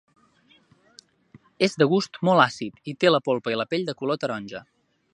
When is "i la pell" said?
3.57-3.89